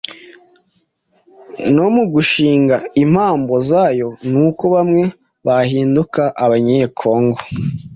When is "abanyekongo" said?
6.43-7.39